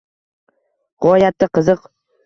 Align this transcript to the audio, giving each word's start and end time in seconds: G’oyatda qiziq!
G’oyatda 1.07 1.53
qiziq! 1.59 1.89